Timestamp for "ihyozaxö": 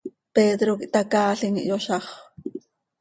1.63-2.15